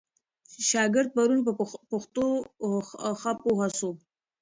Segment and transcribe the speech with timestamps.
[0.69, 1.51] شاګرد پرون په
[1.91, 2.25] پښتو
[3.19, 3.89] ښه پوه سو.